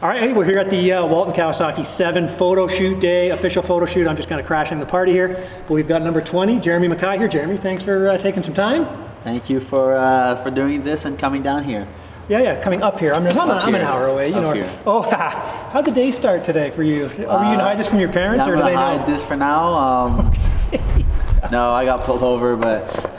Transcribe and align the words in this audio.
All 0.00 0.08
right, 0.08 0.22
hey, 0.22 0.32
we're 0.32 0.44
here 0.44 0.58
at 0.58 0.70
the 0.70 0.92
uh, 0.92 1.04
Walton 1.04 1.34
Kawasaki 1.34 1.84
7 1.84 2.28
photo 2.28 2.68
shoot 2.68 3.00
day, 3.00 3.30
official 3.30 3.64
photo 3.64 3.84
shoot. 3.84 4.06
I'm 4.06 4.14
just 4.14 4.28
kind 4.28 4.40
of 4.40 4.46
crashing 4.46 4.78
the 4.78 4.86
party 4.86 5.10
here. 5.10 5.50
But 5.66 5.74
we've 5.74 5.88
got 5.88 6.02
number 6.02 6.20
20, 6.20 6.60
Jeremy 6.60 6.86
McKie 6.86 7.18
here. 7.18 7.26
Jeremy, 7.26 7.56
thanks 7.56 7.82
for 7.82 8.10
uh, 8.10 8.16
taking 8.16 8.44
some 8.44 8.54
time. 8.54 8.86
Thank 9.24 9.50
you 9.50 9.58
for 9.58 9.96
uh, 9.96 10.40
for 10.44 10.52
doing 10.52 10.84
this 10.84 11.04
and 11.04 11.18
coming 11.18 11.42
down 11.42 11.64
here. 11.64 11.88
Yeah, 12.28 12.42
yeah, 12.42 12.62
coming 12.62 12.80
up 12.80 13.00
here. 13.00 13.12
I'm, 13.12 13.26
I'm, 13.26 13.36
Up 13.50 13.64
I'm 13.64 13.74
an 13.74 13.80
hour 13.80 14.06
away. 14.06 14.28
You 14.28 14.36
Up 14.36 14.42
know. 14.42 14.52
here. 14.52 14.80
Oh, 14.86 15.02
how'd 15.72 15.84
the 15.84 15.90
day 15.90 16.12
start 16.12 16.44
today 16.44 16.70
for 16.70 16.84
you? 16.84 17.06
Are 17.06 17.10
you 17.16 17.24
gonna 17.24 17.58
hide 17.64 17.76
this 17.80 17.88
from 17.88 17.98
your 17.98 18.12
parents, 18.12 18.46
Yeah, 18.46 18.52
or 18.52 18.56
do 18.56 18.62
they 18.62 18.74
know? 18.74 18.76
hide 18.76 19.04
this 19.04 19.24
for 19.26 19.34
now. 19.34 19.74
Um, 19.74 20.32
no, 21.50 21.72
I 21.72 21.84
got 21.84 22.04
pulled 22.04 22.22
over, 22.22 22.54
but 22.54 23.10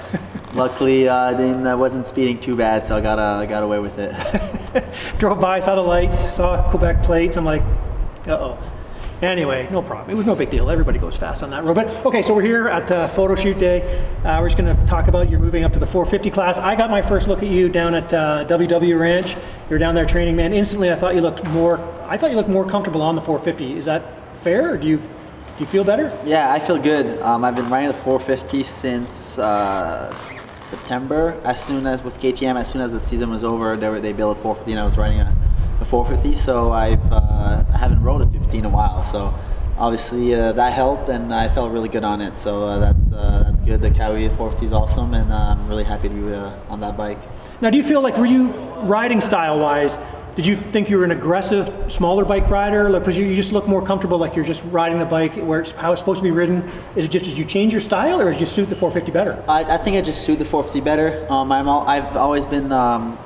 luckily 0.54 1.10
uh, 1.10 1.16
I 1.16 1.34
didn't. 1.34 1.68
I 1.68 1.76
wasn't 1.76 2.08
speeding 2.08 2.40
too 2.40 2.56
bad, 2.56 2.86
so 2.86 2.96
I 2.96 3.02
got 3.02 3.20
uh, 3.20 3.42
I 3.42 3.46
got 3.48 3.64
away 3.64 3.80
with 3.80 4.00
it. 4.00 4.16
Drove 5.18 5.40
by, 5.40 5.60
saw 5.60 5.76
the 5.76 5.82
lights, 5.82 6.34
saw 6.34 6.70
Quebec 6.70 7.04
plates. 7.04 7.38
I'm 7.38 7.46
like, 7.46 7.62
uh 8.28 8.32
oh. 8.32 8.72
Anyway, 9.22 9.68
no 9.70 9.82
problem. 9.82 10.10
It 10.10 10.16
was 10.16 10.26
no 10.26 10.34
big 10.34 10.50
deal. 10.50 10.70
Everybody 10.70 10.98
goes 10.98 11.18
fast 11.18 11.44
on 11.44 11.50
that 11.50 11.66
road. 11.66 11.74
But 11.74 11.88
okay, 12.06 12.24
so 12.24 12.34
we're 12.34 12.42
here 12.42 12.70
at 12.70 12.88
the 12.88 13.10
photo 13.10 13.36
shoot 13.36 13.60
day. 13.60 13.82
Uh, 14.24 14.40
we're 14.40 14.48
just 14.48 14.58
going 14.58 14.74
to 14.74 14.86
talk 14.86 15.10
about 15.10 15.30
you're 15.30 15.42
moving 15.42 15.66
up 15.66 15.74
to 15.74 15.80
the 15.80 15.86
450 15.86 16.32
class. 16.32 16.58
I 16.58 16.74
got 16.76 16.90
my 16.90 17.02
first 17.02 17.28
look 17.28 17.44
at 17.44 17.50
you 17.50 17.68
down 17.68 17.96
at 17.96 18.14
uh, 18.14 18.46
WW 18.48 18.98
Ranch. 18.98 19.36
You're 19.70 19.80
down 19.80 19.94
there 19.94 20.06
training, 20.06 20.38
man. 20.38 20.54
Instantly, 20.54 20.90
I 20.90 20.96
thought 20.96 21.16
you 21.16 21.22
looked 21.22 21.44
more. 21.48 21.80
I 22.08 22.18
thought 22.18 22.30
you 22.30 22.38
looked 22.38 22.50
more 22.50 22.66
comfortable 22.66 23.02
on 23.02 23.16
the 23.16 23.22
450. 23.22 23.78
Is 23.78 23.86
that 23.86 24.04
fair, 24.40 24.74
or 24.74 24.78
do 24.78 24.88
you 24.88 24.98
do 24.98 25.04
you 25.60 25.66
feel 25.66 25.84
better? 25.84 26.18
yeah, 26.26 26.54
I 26.54 26.60
feel 26.60 26.78
good. 26.78 27.22
Um, 27.22 27.44
I've 27.44 27.56
been 27.56 27.70
riding 27.70 27.90
the 27.90 27.98
450 27.98 28.64
since 28.64 29.38
uh, 29.38 30.16
September. 30.70 31.40
As 31.44 31.64
soon 31.64 31.86
as 31.88 32.04
with 32.04 32.20
KTM, 32.20 32.60
as 32.60 32.70
soon 32.70 32.82
as 32.82 32.92
the 32.92 33.00
season 33.00 33.30
was 33.30 33.44
over, 33.44 33.76
they 33.76 33.90
were, 33.90 34.00
they 34.00 34.14
built 34.14 34.38
a 34.38 34.42
450, 34.42 34.72
and 34.72 34.80
I 34.80 34.86
was 34.86 34.98
riding 34.98 35.20
a, 35.20 35.36
a 35.82 35.86
450. 35.86 36.38
So 36.38 36.72
I've 36.72 37.04
uh, 37.12 37.64
I 37.74 37.78
haven't 37.78 38.04
rode 38.04 38.22
a 38.22 38.26
250 38.26 38.58
in 38.60 38.66
a 38.66 38.70
while. 38.70 39.04
So 39.04 39.34
obviously 39.78 40.36
uh, 40.36 40.52
that 40.54 40.74
helped, 40.74 41.10
and 41.10 41.34
I 41.34 41.50
felt 41.50 41.72
really 41.72 41.90
good 41.90 42.04
on 42.04 42.22
it. 42.22 42.38
So 42.38 42.66
uh, 42.66 42.80
that's 42.80 43.12
uh, 43.12 43.44
that's 43.48 43.62
good. 43.62 43.82
The 43.82 43.90
Kawi 43.90 44.28
450 44.30 44.66
is 44.68 44.72
awesome, 44.72 45.14
and 45.14 45.34
I'm 45.34 45.68
really 45.68 45.84
happy 45.84 46.10
to 46.10 46.14
be 46.14 46.34
uh, 46.34 46.52
on 46.70 46.80
that 46.82 46.96
bike. 46.98 47.20
Now, 47.62 47.70
do 47.70 47.78
you 47.78 47.84
feel 47.84 48.02
like 48.02 48.18
were 48.18 48.26
you 48.26 48.52
riding 48.84 49.22
style 49.22 49.60
wise? 49.60 49.98
Did 50.40 50.46
you 50.48 50.56
think 50.56 50.90
you 50.90 50.98
were 50.98 51.04
an 51.04 51.12
aggressive, 51.12 51.70
smaller 51.92 52.24
bike 52.24 52.50
rider? 52.50 52.90
Like, 52.90 53.02
because 53.02 53.18
you, 53.18 53.26
you 53.26 53.36
just 53.36 53.52
look 53.52 53.68
more 53.68 53.86
comfortable, 53.86 54.18
like 54.18 54.38
you're 54.38 54.46
just 54.46 54.64
riding 54.72 54.98
the 54.98 55.04
bike 55.06 55.36
where 55.36 55.60
it's 55.60 55.72
how 55.72 55.92
it's 55.92 56.00
supposed 56.00 56.20
to 56.20 56.24
be 56.24 56.32
ridden. 56.32 56.64
Is 56.96 57.04
it 57.04 57.12
just 57.12 57.26
did 57.26 57.38
you 57.38 57.44
change 57.44 57.74
your 57.74 57.82
style, 57.82 58.22
or 58.22 58.32
did 58.32 58.40
you 58.40 58.46
suit 58.46 58.70
the 58.70 58.76
450 58.78 59.12
better? 59.12 59.44
I, 59.50 59.66
I 59.76 59.78
think 59.78 59.98
I 59.98 60.02
just 60.02 60.22
suit 60.22 60.40
the 60.40 60.46
450 60.46 60.80
better. 60.80 61.28
Um, 61.30 61.52
I'm 61.52 61.68
all, 61.68 61.86
I've 61.86 62.16
always 62.16 62.46
been 62.46 62.72
um, 62.72 63.18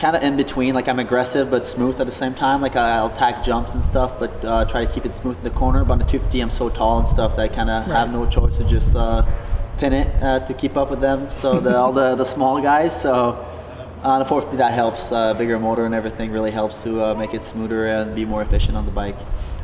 kind 0.00 0.16
of 0.16 0.24
in 0.24 0.36
between. 0.36 0.74
Like 0.74 0.88
I'm 0.88 0.98
aggressive 0.98 1.48
but 1.48 1.64
smooth 1.64 2.00
at 2.00 2.06
the 2.06 2.12
same 2.12 2.34
time. 2.34 2.60
Like 2.60 2.74
I'll 2.74 3.06
attack 3.06 3.44
jumps 3.44 3.74
and 3.74 3.84
stuff, 3.84 4.18
but 4.18 4.44
uh, 4.44 4.64
try 4.64 4.84
to 4.84 4.92
keep 4.92 5.06
it 5.06 5.14
smooth 5.14 5.36
in 5.38 5.44
the 5.44 5.50
corner. 5.50 5.84
But 5.84 5.92
on 5.92 5.98
the 6.00 6.04
250, 6.06 6.40
I'm 6.40 6.50
so 6.50 6.70
tall 6.70 6.98
and 6.98 7.06
stuff 7.06 7.36
that 7.36 7.42
I 7.42 7.54
kind 7.54 7.70
of 7.70 7.86
Right. 7.86 7.96
have 7.98 8.12
no 8.12 8.26
choice 8.28 8.56
to 8.56 8.64
just 8.64 8.96
uh, 8.96 9.24
pin 9.78 9.92
it 9.92 10.08
uh, 10.20 10.40
to 10.40 10.54
keep 10.54 10.76
up 10.76 10.90
with 10.90 11.00
them. 11.00 11.30
So 11.30 11.60
the, 11.60 11.76
all 11.76 11.92
the 11.92 12.16
the 12.16 12.24
small 12.24 12.60
guys. 12.60 13.00
So. 13.00 13.46
On 14.02 14.18
the 14.18 14.24
450, 14.24 14.56
that 14.56 14.72
helps. 14.72 15.12
Uh, 15.12 15.32
bigger 15.34 15.60
motor 15.60 15.86
and 15.86 15.94
everything 15.94 16.32
really 16.32 16.50
helps 16.50 16.82
to 16.82 17.00
uh, 17.00 17.14
make 17.14 17.34
it 17.34 17.44
smoother 17.44 17.86
and 17.86 18.16
be 18.16 18.24
more 18.24 18.42
efficient 18.42 18.76
on 18.76 18.84
the 18.84 18.90
bike. 18.90 19.14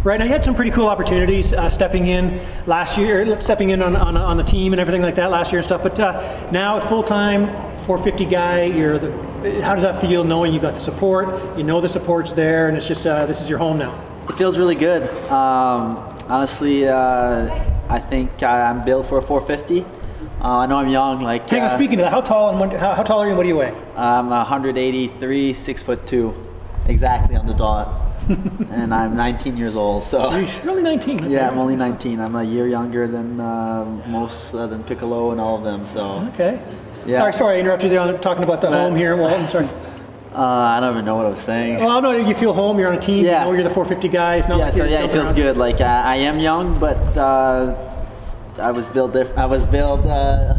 Right. 0.04 0.16
Now 0.16 0.26
you 0.26 0.30
had 0.30 0.44
some 0.44 0.54
pretty 0.54 0.70
cool 0.70 0.86
opportunities 0.86 1.52
uh, 1.52 1.68
stepping 1.70 2.06
in 2.06 2.40
last 2.64 2.96
year, 2.96 3.22
er, 3.22 3.40
stepping 3.40 3.70
in 3.70 3.82
on, 3.82 3.96
on, 3.96 4.16
on 4.16 4.36
the 4.36 4.44
team 4.44 4.72
and 4.72 4.78
everything 4.78 5.02
like 5.02 5.16
that 5.16 5.32
last 5.32 5.50
year 5.50 5.58
and 5.58 5.66
stuff. 5.66 5.82
But 5.82 5.98
uh, 5.98 6.50
now 6.52 6.78
full 6.88 7.02
time 7.02 7.46
450 7.86 8.26
guy, 8.26 8.62
you're 8.62 8.98
the. 9.00 9.10
How 9.62 9.74
does 9.74 9.82
that 9.82 10.00
feel 10.00 10.22
knowing 10.22 10.52
you've 10.52 10.62
got 10.62 10.74
the 10.74 10.80
support? 10.80 11.58
You 11.58 11.64
know 11.64 11.80
the 11.80 11.88
support's 11.88 12.32
there, 12.32 12.68
and 12.68 12.76
it's 12.76 12.86
just 12.86 13.08
uh, 13.08 13.26
this 13.26 13.40
is 13.40 13.48
your 13.48 13.58
home 13.58 13.76
now. 13.76 14.04
It 14.28 14.36
feels 14.36 14.56
really 14.56 14.76
good. 14.76 15.02
Um, 15.32 15.96
honestly, 16.28 16.86
uh, 16.86 17.64
I 17.88 17.98
think 17.98 18.40
I'm 18.40 18.84
built 18.84 19.08
for 19.08 19.18
a 19.18 19.22
450. 19.22 19.97
Uh, 20.40 20.58
I 20.58 20.66
know 20.66 20.76
I'm 20.78 20.88
young. 20.88 21.20
Like 21.22 21.48
Hang 21.50 21.62
on. 21.62 21.70
uh, 21.70 21.74
Speaking 21.76 21.94
of 22.00 22.04
that, 22.04 22.10
how 22.12 22.20
tall 22.20 22.50
and 22.50 22.60
what, 22.60 22.72
how, 22.72 22.94
how 22.94 23.02
tall 23.02 23.20
are 23.20 23.24
you? 23.24 23.30
and 23.30 23.36
What 23.38 23.42
do 23.42 23.48
you 23.48 23.56
weigh? 23.56 23.74
I'm 23.96 24.28
183, 24.30 25.52
six 25.54 25.82
foot 25.82 26.06
two, 26.06 26.32
exactly 26.86 27.34
on 27.36 27.46
the 27.46 27.54
dot, 27.54 27.88
and 28.28 28.94
I'm 28.94 29.16
19 29.16 29.56
years 29.56 29.74
old. 29.74 30.04
So 30.04 30.30
You're 30.36 30.70
only 30.70 30.82
19. 30.82 31.28
yeah, 31.30 31.48
I'm 31.48 31.58
only 31.58 31.74
19. 31.76 32.20
I'm 32.20 32.36
a 32.36 32.44
year 32.44 32.68
younger 32.68 33.08
than 33.08 33.40
uh, 33.40 33.84
most 34.06 34.54
uh, 34.54 34.66
than 34.68 34.84
Piccolo 34.84 35.32
and 35.32 35.40
all 35.40 35.56
of 35.56 35.64
them. 35.64 35.84
So 35.84 36.28
Okay. 36.34 36.60
Yeah. 37.06 37.20
All 37.20 37.26
right, 37.26 37.34
sorry, 37.34 37.56
I 37.56 37.60
interrupted 37.60 37.90
you 37.90 37.98
on 37.98 38.20
talking 38.20 38.44
about 38.44 38.60
the 38.60 38.68
But- 38.68 38.78
home 38.80 38.94
here 38.96 39.14
in 39.14 39.18
Walton. 39.20 39.48
Sorry. 39.48 39.64
uh, 40.34 40.40
I 40.40 40.78
don't 40.78 40.92
even 40.92 41.04
know 41.04 41.16
what 41.16 41.26
I 41.26 41.30
was 41.30 41.40
saying. 41.40 41.78
Well, 41.78 42.00
no, 42.02 42.12
you 42.12 42.34
feel 42.34 42.52
home. 42.52 42.78
You're 42.78 42.90
on 42.90 42.96
a 42.96 43.00
team. 43.00 43.24
Yeah. 43.24 43.40
You 43.40 43.46
know 43.46 43.52
you're 43.54 43.64
the 43.64 43.70
450 43.74 44.08
guy. 44.08 44.36
It's 44.36 44.46
not 44.46 44.58
yeah, 44.58 44.64
like 44.66 44.74
so 44.74 44.84
yeah, 44.84 45.04
it 45.04 45.10
feels 45.10 45.26
around. 45.28 45.34
good. 45.36 45.56
Like 45.56 45.80
I, 45.80 46.02
I 46.02 46.16
am 46.16 46.38
young, 46.38 46.78
but 46.78 46.96
uh, 47.16 47.87
I 48.58 48.70
was 48.72 48.88
built. 48.88 49.12
Diff- 49.12 49.36
I 49.36 49.46
was 49.46 49.64
built 49.64 50.04
uh, 50.04 50.54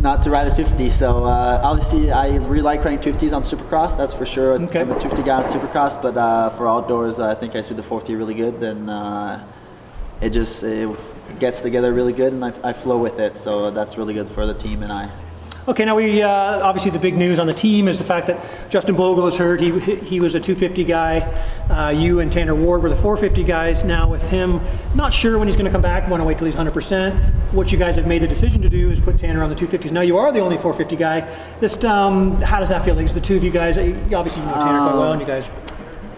not 0.00 0.22
to 0.22 0.30
ride 0.30 0.46
a 0.46 0.54
250. 0.54 0.90
So 0.90 1.24
uh, 1.24 1.60
obviously, 1.62 2.10
I 2.12 2.36
really 2.36 2.62
like 2.62 2.84
riding 2.84 3.00
250s 3.00 3.32
on 3.34 3.42
Supercross. 3.42 3.96
That's 3.96 4.14
for 4.14 4.26
sure. 4.26 4.52
Okay. 4.54 4.80
I'm 4.80 4.90
a 4.90 5.00
250 5.00 5.22
guy 5.22 5.42
on 5.42 5.50
Supercross, 5.50 6.00
but 6.00 6.16
uh, 6.16 6.50
for 6.50 6.68
outdoors, 6.68 7.18
I 7.18 7.34
think 7.34 7.54
I 7.56 7.62
suit 7.62 7.76
the 7.76 7.82
40 7.82 8.14
really 8.14 8.34
good. 8.34 8.60
Then 8.60 8.88
uh, 8.88 9.46
it 10.20 10.30
just 10.30 10.62
it 10.62 10.88
gets 11.38 11.60
together 11.60 11.92
really 11.92 12.12
good, 12.12 12.32
and 12.32 12.44
I, 12.44 12.52
I 12.62 12.72
flow 12.72 12.98
with 12.98 13.18
it. 13.18 13.38
So 13.38 13.70
that's 13.70 13.96
really 13.96 14.14
good 14.14 14.28
for 14.28 14.46
the 14.46 14.54
team 14.54 14.82
and 14.82 14.92
I. 14.92 15.10
Okay, 15.68 15.84
now 15.84 15.96
we 15.96 16.22
uh, 16.22 16.30
obviously 16.64 16.92
the 16.92 16.98
big 17.00 17.16
news 17.16 17.40
on 17.40 17.48
the 17.48 17.52
team 17.52 17.88
is 17.88 17.98
the 17.98 18.04
fact 18.04 18.28
that 18.28 18.70
Justin 18.70 18.94
Bogle 18.94 19.26
is 19.26 19.36
hurt. 19.36 19.60
He 19.60 19.96
he 19.96 20.20
was 20.20 20.36
a 20.36 20.40
250 20.40 20.84
guy. 20.84 21.18
Uh, 21.68 21.90
you 21.90 22.20
and 22.20 22.30
Tanner 22.30 22.54
Ward 22.54 22.84
were 22.84 22.88
the 22.88 22.94
450 22.94 23.42
guys. 23.42 23.82
Now 23.82 24.08
with 24.08 24.22
him, 24.28 24.60
not 24.94 25.12
sure 25.12 25.36
when 25.38 25.48
he's 25.48 25.56
going 25.56 25.64
to 25.64 25.72
come 25.72 25.82
back. 25.82 26.08
Want 26.08 26.20
to 26.20 26.24
wait 26.24 26.38
till 26.38 26.46
he's 26.46 26.54
100%. 26.54 27.52
What 27.52 27.72
you 27.72 27.78
guys 27.78 27.96
have 27.96 28.06
made 28.06 28.22
the 28.22 28.28
decision 28.28 28.62
to 28.62 28.68
do 28.68 28.92
is 28.92 29.00
put 29.00 29.18
Tanner 29.18 29.42
on 29.42 29.50
the 29.50 29.56
250s. 29.56 29.90
Now 29.90 30.02
you 30.02 30.18
are 30.18 30.30
the 30.30 30.38
only 30.38 30.56
450 30.56 30.94
guy. 30.94 31.58
Just 31.60 31.84
um, 31.84 32.40
how 32.42 32.60
does 32.60 32.68
that 32.68 32.84
feel? 32.84 32.94
Like, 32.94 33.12
the 33.12 33.20
two 33.20 33.36
of 33.36 33.42
you 33.42 33.50
guys? 33.50 33.76
Obviously 33.76 34.42
you 34.42 34.46
know 34.46 34.54
Tanner 34.54 34.78
quite 34.78 34.94
well, 34.94 35.12
and 35.14 35.20
you 35.20 35.26
guys 35.26 35.48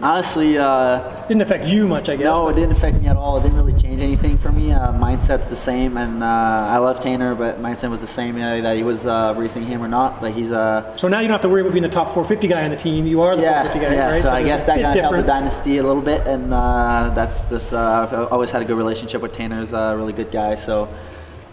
Honestly, 0.00 0.56
uh, 0.56 1.26
didn't 1.26 1.42
affect 1.42 1.64
you 1.66 1.88
much, 1.88 2.08
I 2.08 2.14
guess. 2.14 2.24
No, 2.24 2.48
it 2.48 2.54
didn't 2.54 2.70
affect 2.70 3.00
me 3.00 3.08
at 3.08 3.16
all. 3.16 3.38
It 3.38 3.42
didn't 3.42 3.56
really 3.56 3.78
change 3.80 4.00
anything 4.00 4.38
for 4.38 4.52
me. 4.52 4.70
Uh, 4.70 4.92
mindset's 4.92 5.48
the 5.48 5.56
same, 5.56 5.96
and 5.96 6.22
uh, 6.22 6.26
I 6.26 6.78
love 6.78 7.00
Tanner, 7.00 7.34
but 7.34 7.60
mindset 7.60 7.90
was 7.90 8.00
the 8.00 8.06
same. 8.06 8.36
Uh, 8.36 8.60
that 8.60 8.76
he 8.76 8.84
was 8.84 9.06
uh, 9.06 9.34
racing 9.36 9.66
him 9.66 9.82
or 9.82 9.88
not, 9.88 10.20
but 10.20 10.32
he's 10.32 10.52
uh, 10.52 10.96
So 10.96 11.08
now 11.08 11.18
you 11.18 11.26
don't 11.26 11.34
have 11.34 11.40
to 11.40 11.48
worry 11.48 11.62
about 11.62 11.72
being 11.72 11.82
the 11.82 11.88
top 11.88 12.14
450 12.14 12.46
guy 12.46 12.62
on 12.62 12.70
the 12.70 12.76
team. 12.76 13.06
You 13.06 13.22
are 13.22 13.34
the 13.34 13.42
yeah, 13.42 13.62
450 13.62 13.86
guy, 13.86 13.94
yeah. 13.94 14.10
right? 14.10 14.22
So 14.22 14.30
I 14.30 14.44
guess 14.44 14.62
that 14.62 14.80
kind 14.80 14.98
of 14.98 15.04
helped 15.04 15.16
the 15.16 15.22
dynasty 15.24 15.78
a 15.78 15.82
little 15.82 16.02
bit, 16.02 16.24
and 16.28 16.54
uh, 16.54 17.10
that's 17.14 17.50
just 17.50 17.72
uh, 17.72 18.08
I've 18.08 18.32
always 18.32 18.52
had 18.52 18.62
a 18.62 18.64
good 18.64 18.76
relationship 18.76 19.20
with 19.20 19.32
Tanner. 19.32 19.60
He's 19.60 19.72
a 19.72 19.96
really 19.96 20.12
good 20.12 20.30
guy, 20.30 20.54
so. 20.54 20.88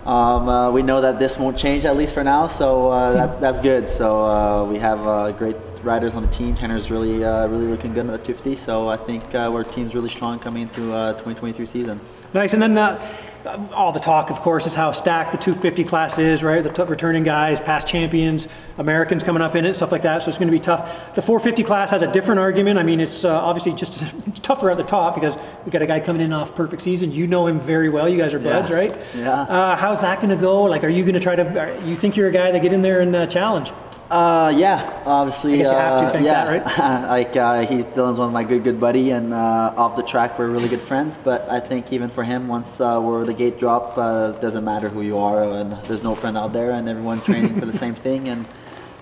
Um, 0.05 0.47
uh, 0.47 0.69
we 0.69 0.83
know 0.83 1.01
that 1.01 1.17
this 1.17 1.35
won't 1.35 1.57
change 1.57 1.83
at 1.83 1.97
least 1.97 2.13
for 2.13 2.23
now, 2.23 2.47
so 2.47 2.91
uh, 2.91 3.13
that's, 3.13 3.41
that's 3.41 3.59
good. 3.59 3.89
So 3.89 4.23
uh, 4.23 4.63
we 4.63 4.77
have 4.77 4.99
a 4.99 5.33
great 5.35 5.55
riders 5.85 6.15
on 6.15 6.25
the 6.25 6.31
team. 6.33 6.55
Tanner's 6.55 6.89
really 6.91 7.23
uh, 7.23 7.47
really 7.47 7.67
looking 7.67 7.93
good 7.93 8.05
at 8.07 8.11
the 8.11 8.17
250, 8.33 8.55
so 8.55 8.89
I 8.89 8.97
think 8.97 9.23
uh, 9.35 9.51
our 9.51 9.63
team's 9.63 9.95
really 9.95 10.09
strong 10.09 10.39
coming 10.39 10.63
into 10.63 10.91
uh, 10.93 11.11
2023 11.13 11.65
season. 11.65 11.99
Nice. 12.33 12.53
And 12.53 12.61
then 12.61 12.77
uh, 12.77 13.69
all 13.73 13.91
the 13.91 13.99
talk, 13.99 14.31
of 14.31 14.37
course, 14.37 14.65
is 14.65 14.73
how 14.73 14.91
stacked 14.91 15.31
the 15.31 15.37
250 15.37 15.83
class 15.83 16.17
is, 16.17 16.41
right? 16.43 16.63
The 16.63 16.71
t- 16.71 16.83
returning 16.83 17.23
guys, 17.23 17.59
past 17.59 17.87
champions, 17.87 18.47
Americans 18.79 19.21
coming 19.23 19.41
up 19.41 19.55
in 19.55 19.65
it, 19.65 19.75
stuff 19.75 19.91
like 19.91 20.01
that. 20.01 20.23
So 20.23 20.29
it's 20.29 20.37
going 20.39 20.47
to 20.47 20.51
be 20.51 20.59
tough. 20.59 21.13
The 21.13 21.21
450 21.21 21.63
class 21.63 21.91
has 21.91 22.01
a 22.01 22.11
different 22.11 22.39
argument. 22.39 22.79
I 22.79 22.83
mean, 22.83 22.99
it's 22.99 23.23
uh, 23.23 23.29
obviously 23.39 23.73
just 23.73 24.01
it's 24.27 24.39
tougher 24.39 24.71
at 24.71 24.77
the 24.77 24.83
top 24.83 25.13
because 25.15 25.35
we 25.63 25.71
got 25.71 25.83
a 25.83 25.87
guy 25.87 25.99
coming 25.99 26.21
in 26.23 26.33
off 26.33 26.55
perfect 26.55 26.81
season. 26.81 27.11
You 27.11 27.27
know 27.27 27.45
him 27.45 27.59
very 27.59 27.89
well. 27.89 28.09
You 28.09 28.17
guys 28.17 28.33
are 28.33 28.39
buds, 28.39 28.69
Yeah. 28.71 28.75
right? 28.75 28.97
Yeah. 29.15 29.41
Uh, 29.43 29.75
how's 29.75 30.01
that 30.01 30.17
going 30.19 30.35
to 30.35 30.41
go? 30.41 30.63
Like, 30.63 30.83
are 30.83 30.89
you 30.89 31.03
going 31.03 31.13
to 31.13 31.19
try 31.19 31.35
to? 31.35 31.59
Are, 31.59 31.77
you 31.85 31.95
think 31.95 32.17
you're 32.17 32.27
a 32.29 32.33
guy 32.33 32.51
that 32.51 32.61
get 32.63 32.73
in 32.73 32.81
there 32.81 33.01
and 33.01 33.15
uh, 33.15 33.27
challenge? 33.27 33.71
Uh, 34.09 34.53
yeah, 34.55 35.01
obviously. 35.05 35.57
You 35.57 35.65
have 35.65 35.99
to 35.99 36.05
uh, 36.05 36.11
think 36.11 36.25
yeah. 36.25 36.59
that, 36.59 37.09
like 37.09 37.35
uh, 37.35 37.65
he's 37.65 37.85
Dylan's 37.87 38.19
one 38.19 38.27
of 38.27 38.33
my 38.33 38.43
good 38.43 38.63
good 38.63 38.79
buddy, 38.79 39.09
and 39.09 39.33
uh, 39.33 39.73
off 39.75 39.95
the 39.95 40.03
track 40.03 40.37
we're 40.37 40.49
really 40.49 40.67
good 40.67 40.81
friends. 40.81 41.17
But 41.17 41.49
I 41.49 41.59
think 41.59 41.91
even 41.91 42.09
for 42.09 42.23
him, 42.23 42.47
once 42.47 42.79
uh, 42.79 42.99
we're 43.01 43.25
the 43.25 43.33
gate 43.33 43.57
drop, 43.57 43.97
uh, 43.97 44.33
doesn't 44.33 44.63
matter 44.63 44.89
who 44.89 45.01
you 45.01 45.17
are, 45.17 45.43
and 45.43 45.71
there's 45.87 46.03
no 46.03 46.13
friend 46.13 46.37
out 46.37 46.53
there, 46.53 46.71
and 46.71 46.87
everyone 46.87 47.21
training 47.21 47.59
for 47.59 47.65
the 47.65 47.77
same 47.77 47.95
thing, 47.95 48.29
and 48.29 48.45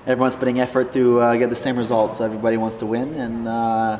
everyone's 0.07 0.37
putting 0.37 0.61
effort 0.61 0.93
to 0.93 1.19
uh, 1.19 1.35
get 1.35 1.49
the 1.49 1.55
same 1.55 1.77
results. 1.77 2.21
Everybody 2.21 2.57
wants 2.57 2.77
to 2.77 2.85
win, 2.85 3.13
and. 3.15 3.47
Uh, 3.47 3.99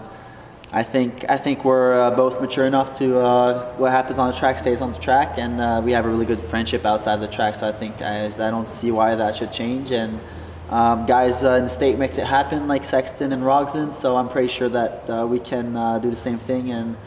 I 0.75 0.81
think 0.81 1.23
I 1.29 1.37
think 1.37 1.63
we're 1.63 1.93
uh, 1.93 2.09
both 2.15 2.41
mature 2.41 2.65
enough 2.65 2.97
to 2.97 3.19
uh, 3.19 3.75
what 3.75 3.91
happens 3.91 4.17
on 4.17 4.31
the 4.31 4.35
track 4.39 4.57
stays 4.57 4.81
on 4.81 4.91
the 4.91 4.97
track, 4.97 5.37
and 5.37 5.61
uh, 5.61 5.79
we 5.85 5.91
have 5.91 6.03
a 6.03 6.09
really 6.09 6.25
good 6.25 6.39
friendship 6.49 6.83
outside 6.83 7.13
of 7.13 7.21
the 7.21 7.27
track. 7.27 7.53
So 7.53 7.67
I 7.67 7.71
think 7.71 8.01
I, 8.01 8.25
I 8.25 8.49
don't 8.49 8.71
see 8.71 8.89
why 8.89 9.13
that 9.13 9.35
should 9.35 9.51
change. 9.51 9.91
And 9.91 10.19
um, 10.69 11.05
guys 11.05 11.43
uh, 11.43 11.51
in 11.51 11.65
the 11.65 11.69
state 11.69 11.97
makes 11.97 12.17
it 12.17 12.25
happen, 12.25 12.67
like 12.67 12.83
Sexton 12.85 13.31
and 13.31 13.43
Roczen. 13.43 13.93
So 13.93 14.15
I'm 14.15 14.29
pretty 14.29 14.47
sure 14.47 14.69
that 14.69 15.09
uh, 15.09 15.27
we 15.27 15.39
can 15.39 15.75
uh, 15.75 15.99
do 15.99 16.09
the 16.09 16.15
same 16.15 16.37
thing. 16.37 16.71
And 16.71 16.97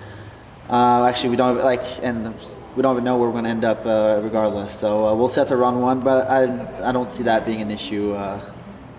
uh, 0.68 1.04
actually, 1.04 1.30
we 1.30 1.36
don't 1.36 1.58
like 1.58 1.84
and 2.02 2.34
we 2.76 2.82
don't 2.82 2.94
even 2.94 3.04
know 3.04 3.16
where 3.16 3.28
we're 3.28 3.32
going 3.32 3.44
to 3.44 3.50
end 3.50 3.64
up 3.64 3.84
uh, 3.86 4.20
regardless. 4.22 4.78
So 4.78 5.08
uh, 5.08 5.14
we'll 5.14 5.28
set 5.28 5.48
to 5.48 5.56
run 5.56 5.80
one, 5.80 6.00
but 6.00 6.28
I 6.28 6.88
I 6.88 6.92
don't 6.92 7.10
see 7.10 7.22
that 7.24 7.46
being 7.46 7.60
an 7.62 7.70
issue 7.70 8.12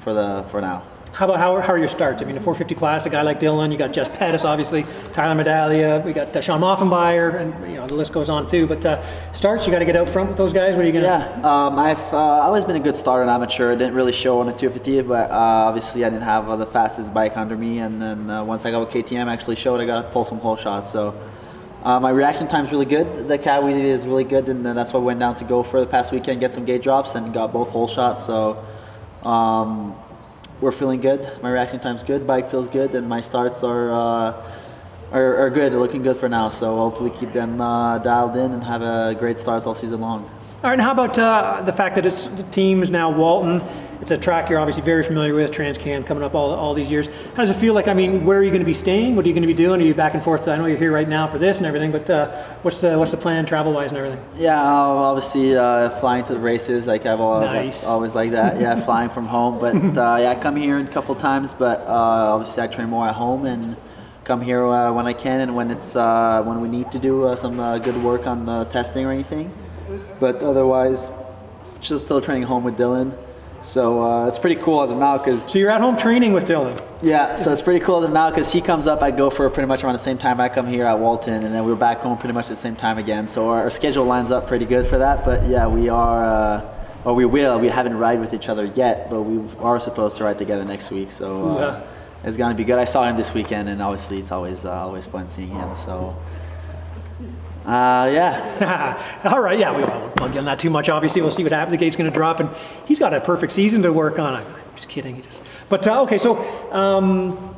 for 0.03 0.13
the 0.13 0.45
for 0.51 0.61
now. 0.61 0.83
How 1.17 1.25
about 1.25 1.39
how, 1.39 1.59
how 1.61 1.73
are 1.73 1.79
your 1.79 1.87
starts? 1.87 2.21
I 2.21 2.25
mean, 2.25 2.35
the 2.35 2.41
450 2.41 2.75
class, 2.75 3.07
a 3.07 3.09
guy 3.09 3.23
like 3.23 3.39
Dylan, 3.39 3.71
you 3.71 3.77
got 3.79 3.91
Jess 3.91 4.07
Pettis, 4.07 4.43
obviously, 4.43 4.85
Tyler 5.13 5.43
Medaglia, 5.43 6.05
we 6.05 6.13
got 6.13 6.35
uh, 6.35 6.41
Shawn 6.41 6.61
Maffenbeier, 6.61 7.41
and 7.41 7.71
you 7.71 7.77
know 7.77 7.87
the 7.87 7.95
list 7.95 8.13
goes 8.13 8.29
on 8.29 8.47
too. 8.47 8.67
But 8.67 8.85
uh, 8.85 9.33
starts, 9.33 9.65
you 9.65 9.71
got 9.71 9.79
to 9.79 9.85
get 9.85 9.95
out 9.95 10.07
front 10.07 10.29
with 10.29 10.37
those 10.37 10.53
guys. 10.53 10.75
What 10.75 10.83
are 10.83 10.87
you 10.87 10.93
gonna? 10.93 11.05
Yeah, 11.07 11.41
um, 11.41 11.79
I've 11.79 11.97
uh, 12.13 12.17
always 12.17 12.65
been 12.65 12.75
a 12.75 12.79
good 12.79 12.95
starter 12.95 13.23
in 13.23 13.29
amateur. 13.29 13.75
Didn't 13.75 13.95
really 13.95 14.11
show 14.11 14.39
on 14.41 14.49
a 14.49 14.55
250, 14.55 15.01
but 15.07 15.31
uh, 15.31 15.33
obviously 15.33 16.05
I 16.05 16.11
didn't 16.11 16.21
have 16.21 16.49
uh, 16.49 16.55
the 16.55 16.67
fastest 16.67 17.11
bike 17.15 17.35
under 17.35 17.57
me. 17.57 17.79
And 17.79 17.99
then 17.99 18.29
uh, 18.29 18.43
once 18.43 18.63
I 18.63 18.69
got 18.69 18.81
with 18.81 18.89
KTM, 18.89 19.27
I 19.27 19.33
actually 19.33 19.55
showed 19.55 19.81
I 19.81 19.87
got 19.87 20.03
to 20.03 20.09
pull 20.09 20.23
some 20.23 20.37
hole 20.37 20.55
shots. 20.55 20.91
So 20.91 21.19
uh, 21.81 21.99
my 21.99 22.11
reaction 22.11 22.47
time 22.47 22.65
is 22.65 22.71
really 22.71 22.85
good. 22.85 23.27
The 23.27 23.39
cat 23.39 23.63
wheelie 23.63 23.85
is 23.85 24.05
really 24.05 24.23
good, 24.23 24.49
and 24.49 24.63
that's 24.63 24.93
why 24.93 24.99
I 24.99 25.03
went 25.03 25.19
down 25.19 25.35
to 25.37 25.45
Gopher 25.45 25.79
the 25.79 25.87
past 25.87 26.11
weekend, 26.11 26.41
get 26.41 26.53
some 26.53 26.65
gate 26.65 26.83
drops, 26.83 27.15
and 27.15 27.33
got 27.33 27.53
both 27.53 27.69
hole 27.69 27.87
shots. 27.87 28.23
So. 28.23 28.63
Um, 29.23 29.95
we're 30.61 30.71
feeling 30.71 31.01
good. 31.01 31.41
My 31.41 31.51
reaction 31.51 31.79
time's 31.79 32.03
good. 32.03 32.25
Bike 32.25 32.49
feels 32.49 32.69
good, 32.69 32.95
and 32.95 33.07
my 33.07 33.21
starts 33.21 33.63
are 33.63 33.91
uh, 33.91 34.53
are, 35.11 35.37
are 35.37 35.49
good. 35.49 35.73
Looking 35.73 36.03
good 36.03 36.17
for 36.17 36.29
now. 36.29 36.49
So 36.49 36.77
hopefully 36.77 37.11
keep 37.11 37.33
them 37.33 37.61
uh, 37.61 37.99
dialed 37.99 38.35
in 38.35 38.51
and 38.51 38.63
have 38.63 38.81
a 38.81 39.15
great 39.17 39.39
starts 39.39 39.65
all 39.65 39.75
season 39.75 40.01
long. 40.01 40.23
All 40.23 40.63
right, 40.63 40.73
and 40.73 40.81
how 40.81 40.91
about 40.91 41.17
uh, 41.19 41.61
the 41.61 41.73
fact 41.73 41.95
that 41.95 42.05
it's 42.05 42.27
the 42.27 42.43
team's 42.43 42.89
now 42.89 43.11
Walton? 43.11 43.61
It's 43.99 44.11
a 44.11 44.17
track 44.17 44.49
you're 44.49 44.59
obviously 44.59 44.83
very 44.83 45.03
familiar 45.03 45.33
with, 45.33 45.51
Transcan, 45.51 46.05
coming 46.05 46.23
up 46.23 46.35
all, 46.35 46.51
all 46.51 46.73
these 46.75 46.89
years. 46.89 47.07
How 47.35 47.41
does 47.43 47.49
it 47.49 47.55
feel 47.55 47.73
like? 47.73 47.87
I 47.87 47.93
mean, 47.93 48.25
where 48.25 48.37
are 48.37 48.43
you 48.43 48.51
going 48.51 48.61
to 48.61 48.65
be 48.65 48.73
staying? 48.73 49.15
What 49.15 49.25
are 49.25 49.27
you 49.27 49.33
going 49.33 49.41
to 49.41 49.47
be 49.47 49.55
doing? 49.55 49.81
Are 49.81 49.83
you 49.83 49.95
back 49.95 50.13
and 50.13 50.21
forth? 50.21 50.47
I 50.47 50.55
know 50.55 50.67
you're 50.67 50.77
here 50.77 50.91
right 50.91 51.09
now 51.09 51.25
for 51.25 51.39
this 51.39 51.57
and 51.57 51.65
everything, 51.65 51.91
but 51.91 52.07
uh, 52.09 52.45
what's 52.61 52.79
the 52.79 52.97
what's 52.97 53.11
the 53.11 53.17
plan 53.17 53.45
travel 53.47 53.73
wise 53.73 53.89
and 53.89 53.97
everything? 53.97 54.23
Yeah, 54.37 54.61
I'll 54.61 54.97
obviously 54.99 55.57
uh, 55.57 55.89
flying 55.99 56.23
to 56.25 56.33
the 56.35 56.39
races. 56.39 56.85
Like 56.85 57.05
I've 57.07 57.19
always, 57.19 57.47
Nice. 57.49 57.83
always 57.85 58.13
like 58.13 58.31
that. 58.31 58.61
Yeah, 58.61 58.79
flying 58.85 59.09
from 59.09 59.25
home. 59.25 59.59
But 59.59 59.75
uh, 59.97 60.17
yeah, 60.21 60.29
I 60.31 60.35
come 60.35 60.55
here 60.55 60.77
a 60.77 60.85
couple 60.85 61.15
times, 61.15 61.53
but 61.53 61.81
uh, 61.81 62.35
obviously 62.35 62.61
I 62.61 62.67
train 62.67 62.89
more 62.89 63.07
at 63.07 63.15
home 63.15 63.45
and 63.45 63.75
come 64.25 64.41
here 64.41 64.63
uh, 64.65 64.93
when 64.93 65.07
I 65.07 65.13
can 65.13 65.41
and 65.41 65.55
when 65.55 65.71
it's 65.71 65.95
uh, 65.95 66.43
when 66.43 66.61
we 66.61 66.67
need 66.67 66.91
to 66.91 66.99
do 66.99 67.23
uh, 67.25 67.35
some 67.35 67.59
uh, 67.59 67.79
good 67.79 67.97
work 68.03 68.27
on 68.27 68.47
uh, 68.47 68.65
testing 68.65 69.05
or 69.05 69.11
anything. 69.11 69.51
But 70.19 70.43
otherwise, 70.43 71.09
just 71.81 72.05
still 72.05 72.21
training 72.21 72.43
home 72.43 72.63
with 72.63 72.77
Dylan. 72.77 73.17
So 73.63 74.01
uh, 74.03 74.27
it's 74.27 74.37
pretty 74.39 74.61
cool 74.61 74.81
as 74.81 74.91
of 74.91 74.97
now 74.97 75.17
because 75.17 75.43
So 75.43 75.57
you're 75.59 75.71
at 75.71 75.81
home 75.81 75.97
training 75.97 76.31
with 76.33 76.47
Dylan. 76.47 76.79
yeah, 77.01 77.35
so 77.35 77.51
it's 77.51 77.61
pretty 77.61 77.83
cool 77.83 77.97
as 77.99 78.05
of 78.05 78.11
now 78.11 78.29
because 78.29 78.51
he 78.51 78.61
comes 78.61 78.87
up, 78.87 79.01
I 79.01 79.11
go 79.11 79.29
for 79.29 79.49
pretty 79.49 79.67
much 79.67 79.83
around 79.83 79.93
the 79.93 79.99
same 79.99 80.17
time 80.17 80.39
I 80.39 80.47
come 80.47 80.67
here 80.67 80.85
at 80.85 80.97
Walton, 80.97 81.43
and 81.43 81.53
then 81.53 81.65
we're 81.65 81.75
back 81.75 81.99
home 81.99 82.17
pretty 82.17 82.33
much 82.33 82.45
at 82.45 82.51
the 82.51 82.55
same 82.61 82.75
time 82.75 82.97
again. 82.97 83.27
So 83.27 83.49
our, 83.49 83.63
our 83.63 83.69
schedule 83.69 84.05
lines 84.05 84.31
up 84.31 84.47
pretty 84.47 84.65
good 84.65 84.87
for 84.87 84.97
that. 84.99 85.25
But 85.25 85.47
yeah, 85.49 85.67
we 85.67 85.89
are, 85.89 86.23
uh, 86.25 86.73
or 87.03 87.13
we 87.13 87.25
will. 87.25 87.59
We 87.59 87.67
haven't 87.67 87.97
ride 87.97 88.19
with 88.19 88.33
each 88.33 88.47
other 88.47 88.65
yet, 88.65 89.09
but 89.09 89.23
we 89.23 89.43
are 89.59 89.79
supposed 89.79 90.17
to 90.17 90.23
ride 90.23 90.37
together 90.37 90.63
next 90.63 90.89
week. 90.91 91.11
So 91.11 91.49
uh, 91.49 91.59
Yeah. 91.59 92.27
it's 92.29 92.37
gonna 92.37 92.55
be 92.55 92.63
good. 92.63 92.79
I 92.79 92.85
saw 92.85 93.03
him 93.09 93.17
this 93.17 93.33
weekend, 93.33 93.69
and 93.69 93.81
obviously 93.81 94.19
it's 94.19 94.31
always 94.31 94.65
uh, 94.65 94.71
always 94.71 95.05
fun 95.07 95.27
seeing 95.27 95.49
him. 95.49 95.75
So 95.77 96.15
uh, 97.67 98.09
yeah, 98.13 99.21
All 99.25 99.41
right, 99.41 99.59
yeah, 99.59 99.75
we 99.75 99.83
won't 99.83 100.15
plug 100.15 100.33
you 100.33 100.39
on 100.39 100.45
that 100.45 100.57
too 100.59 100.69
much. 100.69 100.87
Obviously, 100.89 101.21
we'll 101.21 101.31
see 101.31 101.43
what 101.43 101.51
happens. 101.51 101.71
The 101.71 101.77
gate's 101.77 101.95
going 101.97 102.09
to 102.09 102.15
drop, 102.15 102.39
and 102.39 102.49
he's 102.85 102.97
got 102.97 103.13
a 103.13 103.19
perfect 103.19 103.51
season 103.51 103.81
to 103.83 103.91
work 103.91 104.19
on. 104.19 104.35
I'm 104.35 104.45
just 104.75 104.87
kidding. 104.89 105.15
He 105.15 105.21
just, 105.21 105.41
but 105.67 105.85
uh, 105.85 106.01
okay, 106.03 106.17
so 106.17 106.37
um, 106.71 107.55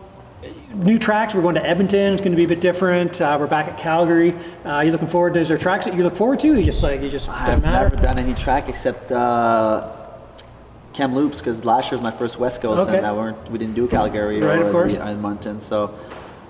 new 0.73 0.97
tracks. 0.97 1.35
We're 1.35 1.44
going 1.44 1.56
to 1.56 1.65
Edmonton. 1.65 2.13
It's 2.13 2.21
going 2.21 2.31
to 2.31 2.38
be 2.38 2.45
a 2.45 2.47
bit 2.47 2.59
different. 2.59 3.21
Uh, 3.21 3.38
we're 3.39 3.45
back 3.45 3.67
at 3.67 3.77
Calgary. 3.77 4.33
Uh, 4.65 4.79
you 4.81 4.91
looking 4.91 5.07
forward? 5.07 5.35
to 5.35 5.41
Is 5.41 5.47
there 5.50 5.59
tracks 5.59 5.85
that 5.85 5.95
you 5.95 6.03
look 6.03 6.15
forward 6.15 6.39
to? 6.39 6.57
You 6.57 6.63
just 6.63 6.81
like 6.81 7.01
you 7.03 7.09
just 7.11 7.29
I've 7.29 7.61
matter. 7.61 7.89
never 7.89 8.01
done 8.01 8.17
any 8.17 8.33
track 8.33 8.67
except 8.67 9.11
uh, 9.11 9.95
Kamloops 10.94 11.38
because 11.39 11.63
last 11.63 11.91
year 11.91 12.00
was 12.00 12.03
my 12.03 12.17
first 12.17 12.39
West 12.39 12.61
Coast, 12.61 12.88
Okay. 12.89 12.97
and 12.97 13.06
I 13.06 13.13
weren't, 13.13 13.51
we 13.51 13.59
didn't 13.59 13.75
do 13.75 13.88
Calgary 13.88 14.41
Right, 14.41 14.57
or 14.59 14.65
of 14.65 14.71
course. 14.71 14.94
the 14.95 15.06
Edmonton. 15.06 15.61
So 15.61 15.94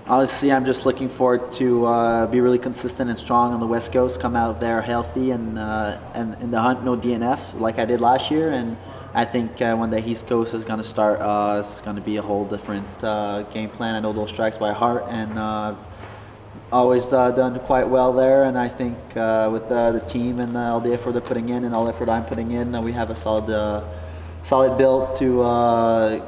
honestly, 0.10 0.52
I'm 0.52 0.66
just 0.66 0.86
looking 0.86 1.08
forward 1.08 1.54
to 1.54 1.86
uh, 1.86 2.26
be 2.26 2.42
really 2.42 2.58
consistent 2.58 3.10
and 3.10 3.20
strong 3.20 3.54
on 3.54 3.60
the 3.60 3.68
West 3.68 3.94
Coast. 3.94 4.20
Come 4.20 4.36
out 4.36 4.60
there 4.60 4.82
healthy 4.82 5.32
and 5.32 5.58
uh, 5.58 6.00
and 6.14 6.36
in 6.42 6.52
the 6.52 6.60
hunt, 6.60 6.84
no 6.84 6.98
DNF 6.98 7.60
like 7.60 7.78
I 7.78 7.86
did 7.86 8.02
last 8.02 8.32
year. 8.32 8.52
And 8.52 8.76
I 9.14 9.26
think 9.26 9.62
uh, 9.62 9.76
when 9.76 9.92
the 9.92 10.06
East 10.06 10.28
Coast 10.28 10.54
is 10.54 10.66
going 10.66 10.80
to 10.80 10.84
start, 10.84 11.22
uh, 11.22 11.60
it's 11.60 11.82
going 11.82 11.96
to 11.96 12.02
be 12.02 12.18
a 12.18 12.22
whole 12.22 12.46
different 12.46 13.04
uh, 13.04 13.44
game 13.54 13.70
plan. 13.70 13.96
I 13.96 14.00
know 14.00 14.12
those 14.12 14.32
tracks 14.32 14.58
by 14.58 14.74
heart, 14.74 15.06
and 15.10 15.38
uh, 15.38 15.76
always 16.72 17.14
uh, 17.14 17.32
done 17.32 17.60
quite 17.62 17.88
well 17.88 18.12
there, 18.12 18.44
and 18.44 18.58
I 18.58 18.68
think 18.68 18.98
with 19.16 19.70
the 19.70 20.04
team 20.10 20.40
and 20.40 20.58
all 20.58 20.80
the 20.80 20.94
effort 20.94 21.14
they're 21.14 21.22
putting 21.22 21.50
in 21.50 21.64
and 21.64 21.74
all 21.74 21.86
the 21.86 21.94
effort 21.94 22.10
I'm 22.10 22.26
putting 22.26 22.52
in, 22.52 22.84
we 22.84 22.92
have 22.94 23.10
a 23.10 23.16
solid, 23.16 23.84
solid 24.44 24.78
build 24.78 25.16
to 25.18 25.38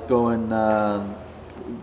go 0.08 0.28
and 0.28 0.54
um 0.54 1.16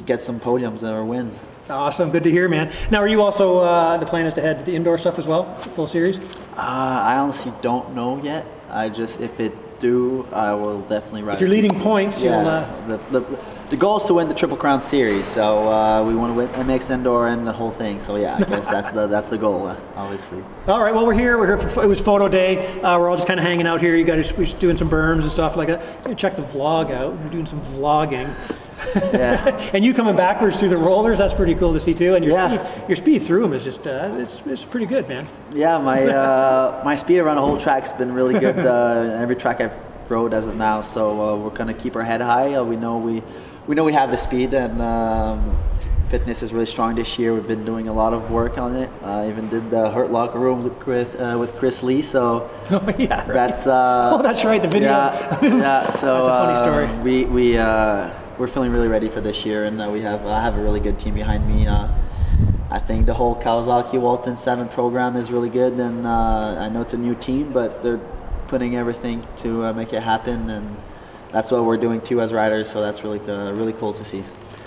get 0.05 0.21
some 0.21 0.39
podiums 0.39 0.83
or 0.83 1.05
wins. 1.05 1.39
Awesome, 1.71 2.11
good 2.11 2.25
to 2.25 2.31
hear, 2.31 2.49
man. 2.49 2.73
Now, 2.91 2.99
are 3.01 3.09
you 3.09 3.21
also 3.21 3.59
uh, 3.59 3.99
the 3.99 4.07
plan 4.07 4.25
is 4.27 4.33
to 4.35 4.41
head 4.41 4.59
to 4.61 4.65
the 4.65 4.75
indoor 4.75 4.97
stuff 4.97 5.19
as 5.19 5.27
well, 5.27 5.55
full 5.77 5.87
series? 5.87 6.19
Uh, 6.19 6.61
I 6.61 7.17
honestly 7.19 7.53
don't 7.61 7.95
know 7.95 8.23
yet. 8.23 8.47
I 8.71 8.89
just 8.89 9.21
if 9.21 9.39
it 9.39 9.53
do, 9.79 10.27
I 10.33 10.55
will 10.55 10.81
definitely 10.83 11.23
ride. 11.23 11.35
If 11.35 11.41
you're 11.41 11.51
leading 11.51 11.79
points, 11.81 12.21
you'll. 12.23 12.33
Uh, 12.35 12.63
Yeah, 12.89 12.99
the, 13.11 13.21
the, 13.21 13.39
the 13.71 13.77
goal 13.77 13.99
is 13.99 14.05
to 14.05 14.15
win 14.15 14.29
the 14.29 14.35
Triple 14.35 14.57
Crown 14.57 14.81
Series, 14.81 15.29
so 15.29 15.69
uh, 15.71 16.03
we 16.05 16.15
want 16.15 16.31
to 16.31 16.35
win 16.35 16.49
MX 16.67 16.89
Indoor 16.91 17.29
and 17.29 17.47
the 17.47 17.53
whole 17.53 17.71
thing. 17.71 18.01
So 18.01 18.17
yeah, 18.17 18.37
I 18.37 18.45
guess 18.45 18.67
that's 18.71 18.91
the 18.91 19.07
that's 19.07 19.29
the 19.29 19.37
goal, 19.39 19.67
uh, 19.67 19.77
obviously. 19.95 20.43
All 20.67 20.83
right, 20.83 20.95
well, 20.95 21.05
we're 21.07 21.13
here. 21.13 21.37
We're 21.39 21.59
here 21.59 21.69
for, 21.69 21.83
it 21.85 21.87
was 21.87 22.01
photo 22.01 22.29
day. 22.29 22.81
Uh, 22.81 22.99
we're 22.99 23.11
all 23.11 23.17
just 23.17 23.29
kind 23.29 23.39
of 23.39 23.45
hanging 23.45 23.67
out 23.67 23.81
here. 23.83 23.95
You 23.95 24.05
guys, 24.05 24.33
we're 24.33 24.47
just 24.47 24.59
doing 24.59 24.79
some 24.79 24.89
berms 24.89 25.23
and 25.23 25.31
stuff 25.31 25.55
like 25.55 25.69
that. 25.69 26.17
Check 26.17 26.37
the 26.37 26.43
vlog 26.43 26.91
out. 26.91 27.15
We're 27.19 27.29
doing 27.29 27.47
some 27.47 27.61
vlogging. 27.61 28.35
Yeah. 28.95 29.71
and 29.75 29.85
you 29.85 29.93
coming 29.95 30.17
backwards 30.17 30.59
through 30.59 30.69
the 30.71 30.77
rollers, 30.77 31.19
that's 31.19 31.35
pretty 31.35 31.55
cool 31.55 31.73
to 31.73 31.81
see 31.81 31.95
too. 31.95 32.15
And 32.15 32.25
your, 32.25 32.35
Yeah. 32.35 32.49
speed, 32.75 32.89
your 32.89 32.97
speed 32.97 33.23
through 33.23 33.43
them 33.43 33.53
is 33.53 33.65
just, 33.65 33.87
uh, 33.87 34.11
it's, 34.19 34.41
it's 34.47 34.65
pretty 34.65 34.87
good, 34.87 35.09
man. 35.09 35.27
Yeah, 35.53 35.79
my 35.79 36.03
uh, 36.23 36.83
my 36.85 36.97
speed 36.97 37.19
around 37.19 37.37
the 37.37 37.43
whole 37.43 37.59
track's 37.59 37.93
been 37.93 38.13
really 38.13 38.39
good. 38.39 38.59
Uh, 38.59 39.17
every 39.21 39.37
track 39.37 39.61
I've 39.61 39.73
rode 40.09 40.33
as 40.33 40.47
of 40.47 40.57
now, 40.57 40.81
so 40.81 41.21
uh, 41.21 41.37
we're 41.37 41.51
gonna 41.51 41.75
keep 41.75 41.95
our 41.97 42.03
head 42.05 42.21
high. 42.21 42.55
Uh, 42.55 42.65
we 42.65 42.77
know 42.77 42.97
we 42.99 43.23
we 43.67 43.75
know 43.75 43.85
we 43.85 43.93
have 43.93 44.11
the 44.11 44.17
speed, 44.17 44.55
and 44.55 44.81
um, 44.81 45.59
fitness 46.09 46.43
is 46.43 46.53
really 46.55 46.65
strong 46.65 46.95
this 46.95 47.19
year. 47.19 47.35
We've 47.35 47.47
been 47.47 47.67
doing 47.67 47.89
a 47.89 47.93
lot 47.93 48.15
of 48.15 48.31
work 48.31 48.57
on 48.57 48.75
it. 48.77 48.89
I 49.05 49.29
even 49.29 49.51
did 49.51 49.71
the 49.71 49.91
Hurt 49.91 50.11
locker 50.11 50.39
Room 50.39 50.65
with 50.65 50.79
Chris, 50.81 51.07
uh, 51.17 51.37
with 51.39 51.55
Chris 51.59 51.83
Lee, 51.83 52.01
so 52.01 52.49
Oh, 52.71 52.83
yeah, 52.99 53.17
right. 53.19 53.27
that's 53.35 53.67
uh, 53.67 54.13
Oh, 54.15 54.23
that's 54.23 54.43
right, 54.45 54.63
the 54.63 54.69
video. 54.69 54.89
Yeah, 54.89 55.39
yeah. 55.43 55.91
So 55.91 56.15
That's 56.25 56.29
a 56.29 56.31
funny 56.31 56.57
story. 56.57 56.87
um, 56.87 57.03
we 57.05 57.25
we 57.25 57.59
uh, 57.59 58.09
we're 58.39 58.47
feeling 58.47 58.71
really 58.73 58.89
ready 58.89 59.09
for 59.09 59.21
this 59.21 59.45
year, 59.45 59.65
and 59.65 59.81
uh, 59.83 59.91
we 59.91 60.01
have 60.03 60.25
I 60.25 60.41
have 60.41 60.57
a 60.57 60.63
really 60.63 60.81
good 60.81 60.99
team 60.99 61.15
behind 61.15 61.47
me. 61.49 61.67
Uh, 61.67 61.89
I 62.71 62.79
think 62.79 63.07
the 63.07 63.15
whole 63.15 63.35
Kawasaki 63.35 64.01
Walton 64.01 64.37
Seven 64.37 64.69
program 64.69 65.17
is 65.17 65.31
really 65.31 65.51
good, 65.51 65.73
and 65.75 66.07
uh, 66.07 66.57
I 66.59 66.69
know 66.69 66.83
it's 66.83 66.95
a 66.95 66.99
new 66.99 67.15
team, 67.15 67.53
but 67.53 67.83
they're 67.83 68.01
putting 68.47 68.77
everything 68.77 69.27
to 69.39 69.65
uh, 69.65 69.73
make 69.73 69.93
it 69.93 70.03
happen, 70.03 70.51
and 70.51 70.77
that's 71.33 71.51
what 71.51 71.65
we're 71.65 71.77
doing 71.77 72.01
too 72.01 72.21
as 72.21 72.33
riders. 72.33 72.71
So 72.71 72.81
that's 72.81 73.03
really 73.03 73.21
uh, 73.21 73.53
really 73.55 73.73
cool 73.73 73.93
to 73.95 74.05
see. 74.05 74.23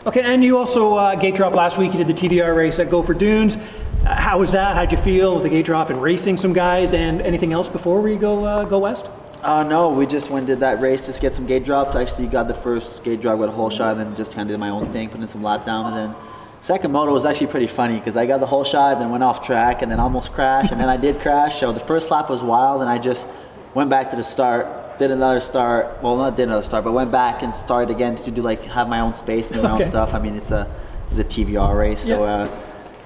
Okay, 0.06 0.22
and 0.22 0.44
you 0.44 0.58
also 0.58 0.96
uh, 0.96 1.16
gate 1.16 1.36
drop 1.36 1.54
last 1.54 1.78
week. 1.78 1.94
You 1.94 2.04
did 2.04 2.08
the 2.08 2.30
TVR 2.30 2.56
race 2.56 2.80
at 2.80 2.90
Gopher 2.90 3.14
Dunes. 3.14 3.56
Uh, 3.56 4.16
how 4.16 4.40
was 4.40 4.52
that? 4.52 4.76
How'd 4.76 4.92
you 4.92 4.98
feel 4.98 5.36
with 5.36 5.44
the 5.44 5.50
gate 5.50 5.66
drop 5.66 5.90
and 5.90 6.02
racing 6.02 6.38
some 6.38 6.54
guys? 6.54 6.94
And 6.94 7.22
anything 7.22 7.54
else 7.54 7.70
before 7.70 8.02
we 8.02 8.16
go 8.16 8.44
uh, 8.44 8.66
go 8.66 8.80
west? 8.80 9.08
Uh, 9.44 9.64
no, 9.64 9.90
we 9.90 10.06
just 10.06 10.30
went 10.30 10.46
did 10.46 10.60
that 10.60 10.80
race 10.82 11.08
just 11.08 11.20
get 11.20 11.36
some 11.36 11.48
gate 11.48 11.66
drops. 11.66 11.96
Actually, 11.96 12.28
got 12.28 12.48
the 12.48 12.54
first 12.54 13.04
gate 13.04 13.22
drop 13.22 13.40
with 13.40 13.50
a 13.50 13.52
hole 13.52 13.70
shot, 13.72 13.98
and 13.98 14.00
then 14.00 14.16
just 14.16 14.34
kind 14.36 14.48
of 14.50 14.54
did 14.54 14.60
my 14.60 14.70
own 14.70 14.92
thing, 14.92 15.10
put 15.10 15.20
in 15.20 15.28
some 15.28 15.42
lap 15.42 15.66
down, 15.66 15.88
and 15.88 15.96
then 15.96 16.16
second 16.62 16.92
moto 16.92 17.12
was 17.12 17.26
actually 17.26 17.48
pretty 17.48 17.66
funny 17.68 17.98
because 17.98 18.16
I 18.16 18.28
got 18.28 18.40
the 18.40 18.46
hole 18.46 18.64
shot, 18.64 18.94
and 18.94 19.02
then 19.02 19.10
went 19.10 19.24
off 19.24 19.44
track, 19.46 19.82
and 19.82 19.92
then 19.92 20.00
almost 20.00 20.32
crashed, 20.32 20.72
and 20.72 20.80
then 20.80 20.90
I 20.90 20.98
did 20.98 21.20
crash. 21.22 21.60
So 21.60 21.72
the 21.72 21.80
first 21.80 22.12
lap 22.12 22.30
was 22.30 22.44
wild, 22.44 22.82
and 22.82 22.90
I 22.90 23.00
just 23.00 23.26
went 23.74 23.90
back 23.90 24.12
to 24.12 24.16
the 24.16 24.24
start, 24.24 25.00
did 25.00 25.10
another 25.10 25.40
start. 25.40 26.04
Well, 26.04 26.18
not 26.18 26.36
did 26.36 26.44
another 26.44 26.62
start, 26.64 26.84
but 26.84 26.92
went 26.92 27.12
back 27.12 27.42
and 27.42 27.52
started 27.54 27.90
again 27.90 28.18
to 28.18 28.30
do 28.30 28.44
like 28.44 28.62
have 28.66 28.88
my 28.88 29.00
own 29.00 29.16
space 29.16 29.48
and 29.48 29.56
do 29.56 29.64
my 29.64 29.74
Okay. 29.74 29.84
own 29.86 29.90
stuff. 29.90 30.14
I 30.14 30.20
mean, 30.20 30.36
it's 30.36 30.52
a 30.52 30.62
it 31.06 31.10
was 31.10 31.20
a 31.20 31.24
TVR 31.24 31.76
race, 31.78 32.04
so. 32.04 32.24
Yeah. 32.26 32.32
Uh, 32.44 32.58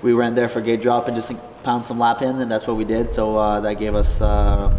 we 0.01 0.13
went 0.13 0.35
there 0.35 0.47
for 0.49 0.61
gate 0.61 0.83
drop 0.83 1.07
and 1.07 1.15
just 1.15 1.31
pound 1.63 1.83
some 1.83 1.97
lap 1.97 2.21
in, 2.21 2.39
and 2.41 2.51
that's 2.51 2.67
what 2.67 2.75
we 2.77 2.83
did. 2.85 3.11
So 3.13 3.37
uh, 3.37 3.61
that 3.61 3.75
gave 3.79 3.95
us 3.95 4.21
uh, 4.21 4.69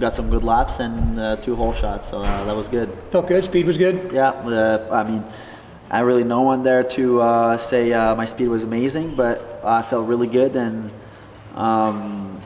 got 0.00 0.14
some 0.14 0.30
good 0.30 0.42
laps 0.42 0.80
and 0.80 1.20
uh, 1.20 1.36
two 1.36 1.54
hole 1.54 1.74
shots. 1.74 2.08
So 2.08 2.22
uh, 2.22 2.44
that 2.44 2.56
was 2.56 2.68
good. 2.68 2.90
Felt 3.10 3.28
good. 3.28 3.44
Speed 3.44 3.66
was 3.66 3.76
good. 3.76 4.10
Yeah, 4.12 4.30
uh, 4.30 4.88
I 4.90 5.08
mean, 5.08 5.22
I 5.90 6.00
really 6.00 6.24
no 6.24 6.40
one 6.40 6.62
there 6.62 6.82
to 6.82 7.20
uh, 7.20 7.58
say 7.58 7.92
uh, 7.92 8.16
my 8.16 8.24
speed 8.24 8.48
was 8.48 8.64
amazing, 8.64 9.14
but 9.14 9.60
I 9.64 9.82
felt 9.82 10.08
really 10.08 10.28
good 10.28 10.56
and. 10.56 10.90
Um, 11.54 12.40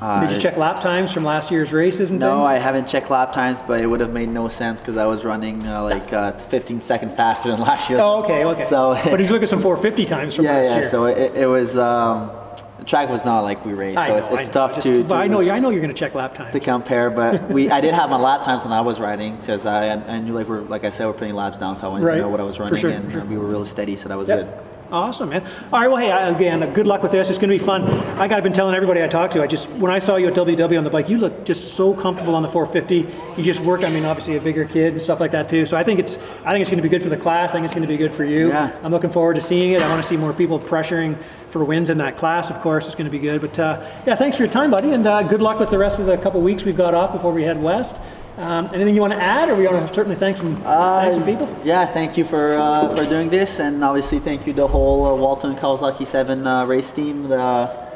Did 0.00 0.32
you 0.32 0.38
check 0.40 0.56
lap 0.58 0.80
times 0.80 1.12
from 1.12 1.24
last 1.24 1.50
year's 1.50 1.72
races 1.72 2.10
and 2.10 2.20
no, 2.20 2.38
things? 2.38 2.46
I 2.46 2.58
haven't 2.58 2.86
checked 2.86 3.08
lap 3.08 3.32
times, 3.32 3.62
but 3.66 3.80
it 3.80 3.86
would 3.86 4.00
have 4.00 4.12
made 4.12 4.28
no 4.28 4.48
sense 4.48 4.80
because 4.80 4.96
I 4.96 5.06
was 5.06 5.24
running 5.24 5.64
uh, 5.66 5.84
like 5.84 6.12
uh, 6.12 6.32
15 6.32 6.80
seconds 6.80 7.14
faster 7.14 7.50
than 7.50 7.60
last 7.70 7.88
year. 7.88 8.00
Oh, 8.00 8.22
okay, 8.24 8.44
okay. 8.44 8.66
So 8.66 8.98
but 9.04 9.20
he's 9.20 9.30
looking 9.30 9.44
at 9.44 9.48
some 9.48 9.60
450 9.62 10.04
times 10.04 10.34
from 10.34 10.44
yeah, 10.44 10.52
last 10.54 10.66
yeah. 10.66 10.74
year. 10.80 10.88
So 10.90 11.04
it, 11.06 11.34
it 11.36 11.46
was 11.46 11.76
um, 11.76 12.30
the 12.78 12.84
track 12.84 13.08
was 13.08 13.24
not 13.24 13.40
like 13.40 13.64
we 13.64 13.72
raced, 13.72 13.98
I 13.98 14.06
so 14.08 14.12
know, 14.18 14.26
it's, 14.36 14.46
it's 14.46 14.48
tough 14.50 14.78
to, 14.82 15.02
But 15.04 15.16
I 15.16 15.26
know, 15.28 15.40
you- 15.40 15.50
I 15.50 15.58
know 15.58 15.70
you're 15.70 15.80
going 15.80 15.92
to 15.94 15.98
check 15.98 16.14
lap 16.14 16.34
time. 16.34 16.52
to 16.52 16.60
compare. 16.60 17.10
But 17.10 17.48
we, 17.50 17.70
I 17.70 17.80
did 17.80 17.94
have 17.94 18.10
my 18.10 18.18
lap 18.18 18.44
times 18.44 18.64
when 18.64 18.72
I 18.72 18.80
was 18.82 19.00
riding 19.00 19.36
because 19.36 19.64
I, 19.66 19.88
I 19.92 20.18
knew 20.20 20.32
like 20.34 20.48
we're 20.48 20.60
like 20.62 20.84
I 20.84 20.90
said 20.90 21.06
we're 21.06 21.12
putting 21.14 21.34
laps 21.34 21.58
down, 21.58 21.76
so 21.76 21.86
I 21.86 21.90
wanted 21.90 22.04
Right. 22.04 22.14
to 22.16 22.20
know 22.22 22.28
what 22.28 22.40
I 22.40 22.44
was 22.44 22.56
For 22.56 22.64
running, 22.64 22.80
sure, 22.80 22.90
and 22.90 23.04
for 23.06 23.10
sure. 23.12 23.24
we 23.24 23.36
were 23.38 23.46
really 23.46 23.64
steady, 23.66 23.96
so 23.96 24.08
that 24.08 24.18
was 24.18 24.28
Yep. 24.28 24.38
good. 24.40 24.75
Awesome, 24.90 25.30
man. 25.30 25.42
All 25.72 25.80
right, 25.80 25.88
well, 25.88 25.96
hey, 25.96 26.12
I- 26.12 26.28
again, 26.28 26.62
uh, 26.62 26.66
good 26.66 26.86
luck 26.86 27.02
with 27.02 27.10
this. 27.10 27.28
It's 27.28 27.38
going 27.38 27.50
to 27.50 27.58
be 27.58 27.64
fun. 27.64 27.84
Like 28.18 28.30
I've 28.30 28.44
been 28.44 28.52
telling 28.52 28.74
everybody 28.74 29.02
I 29.02 29.08
talk 29.08 29.32
to, 29.32 29.42
I 29.42 29.46
just 29.48 29.68
when 29.70 29.90
I 29.90 29.98
saw 29.98 30.14
you 30.16 30.28
at 30.28 30.34
WW 30.34 30.78
on 30.78 30.84
the 30.84 30.90
bike, 30.90 31.08
you 31.08 31.18
look 31.18 31.44
just 31.44 31.74
so 31.74 31.92
comfortable 31.92 32.36
on 32.36 32.42
the 32.42 32.48
450. 32.48 33.12
You 33.36 33.44
just 33.44 33.58
work. 33.60 33.82
I 33.82 33.90
mean, 33.90 34.04
obviously 34.04 34.36
a 34.36 34.40
bigger 34.40 34.64
kid 34.64 34.92
and 34.92 35.02
stuff 35.02 35.18
like 35.18 35.32
that 35.32 35.48
too. 35.48 35.66
So 35.66 35.76
I 35.76 35.82
think 35.82 35.98
it's 35.98 36.18
I 36.44 36.52
think 36.52 36.62
it's 36.62 36.70
going 36.70 36.78
to 36.78 36.82
be 36.82 36.88
good 36.88 37.02
for 37.02 37.08
the 37.08 37.16
class. 37.16 37.50
I 37.50 37.54
think 37.54 37.64
it's 37.64 37.74
going 37.74 37.86
to 37.86 37.92
be 37.92 37.96
good 37.96 38.12
for 38.12 38.24
you. 38.24 38.48
Yeah. 38.48 38.70
I'm 38.84 38.92
looking 38.92 39.10
forward 39.10 39.34
to 39.34 39.40
seeing 39.40 39.72
it. 39.72 39.82
I 39.82 39.88
want 39.88 40.02
to 40.02 40.08
see 40.08 40.16
more 40.16 40.32
people 40.32 40.60
pressuring 40.60 41.16
for 41.50 41.64
wins 41.64 41.90
in 41.90 41.98
that 41.98 42.16
class. 42.16 42.50
Of 42.50 42.60
course, 42.60 42.86
it's 42.86 42.94
going 42.94 43.06
to 43.06 43.10
be 43.10 43.18
good. 43.18 43.40
But 43.40 43.58
uh, 43.58 43.84
yeah, 44.06 44.14
thanks 44.14 44.36
for 44.36 44.44
your 44.44 44.52
time, 44.52 44.70
buddy, 44.70 44.92
and 44.92 45.06
uh, 45.06 45.22
good 45.24 45.42
luck 45.42 45.58
with 45.58 45.70
the 45.70 45.78
rest 45.78 45.98
of 45.98 46.06
the 46.06 46.16
couple 46.18 46.40
weeks 46.42 46.62
we've 46.62 46.76
got 46.76 46.94
off 46.94 47.12
before 47.12 47.32
we 47.32 47.42
head 47.42 47.60
west. 47.60 47.96
Um, 48.38 48.68
anything 48.74 48.94
you 48.94 49.00
want 49.00 49.14
to 49.14 49.22
add, 49.22 49.48
or 49.48 49.54
we 49.54 49.66
want 49.66 49.88
to 49.88 49.94
certainly 49.94 50.16
thank 50.16 50.36
some 50.36 50.56
thank 50.56 51.14
some 51.14 51.24
people? 51.24 51.48
Yeah, 51.64 51.86
thank 51.86 52.18
you 52.18 52.24
for 52.24 52.58
uh, 52.58 52.94
for 52.94 53.06
doing 53.06 53.30
this, 53.30 53.60
and 53.60 53.82
obviously 53.82 54.18
thank 54.18 54.46
you 54.46 54.52
the 54.52 54.68
whole 54.68 55.06
uh, 55.06 55.14
Walton 55.14 55.56
Kawasaki 55.56 56.06
Seven 56.06 56.46
uh, 56.46 56.66
race 56.66 56.92
team. 56.92 57.28
The, 57.28 57.86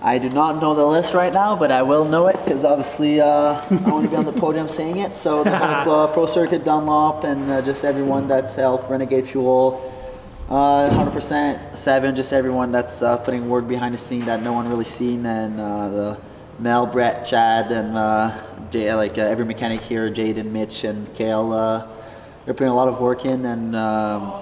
I 0.00 0.18
do 0.18 0.30
not 0.30 0.60
know 0.60 0.74
the 0.74 0.84
list 0.84 1.12
right 1.12 1.32
now, 1.32 1.54
but 1.54 1.70
I 1.70 1.82
will 1.82 2.04
know 2.04 2.26
it 2.26 2.36
because 2.42 2.64
obviously 2.64 3.20
uh, 3.20 3.60
I 3.70 3.90
want 3.90 4.04
to 4.04 4.10
be 4.10 4.16
on 4.16 4.24
the 4.24 4.32
podium 4.32 4.66
saying 4.80 4.96
it. 4.96 5.14
So 5.14 5.44
the 5.44 5.56
whole 5.56 5.94
uh, 5.94 6.06
Pro 6.08 6.26
Circuit 6.26 6.64
Dunlop 6.64 7.24
and 7.24 7.50
uh, 7.50 7.62
just 7.62 7.84
everyone 7.84 8.26
that's 8.26 8.54
helped 8.54 8.90
Renegade 8.90 9.28
Fuel, 9.28 9.92
uh, 10.48 10.88
100% 10.88 11.76
Seven, 11.76 12.16
just 12.16 12.32
everyone 12.32 12.72
that's 12.72 13.00
uh, 13.00 13.18
putting 13.18 13.48
word 13.48 13.68
behind 13.68 13.94
the 13.94 13.98
scene 13.98 14.24
that 14.24 14.42
no 14.42 14.52
one 14.54 14.68
really 14.68 14.84
seen, 14.84 15.24
and 15.24 15.60
uh, 15.60 15.88
the 15.88 16.18
Mel, 16.58 16.84
Brett, 16.86 17.24
Chad, 17.24 17.70
and 17.70 17.96
uh, 17.96 18.36
Jay, 18.72 18.92
like 18.94 19.18
uh, 19.18 19.20
every 19.20 19.44
mechanic 19.44 19.80
here, 19.80 20.08
Jaden, 20.10 20.50
Mitch, 20.50 20.84
and 20.84 21.12
Kale. 21.14 21.52
Uh, 21.52 21.86
they're 22.46 22.54
putting 22.54 22.72
a 22.72 22.74
lot 22.74 22.88
of 22.88 22.98
work 23.02 23.26
in, 23.26 23.44
and 23.44 23.76
um, 23.76 24.32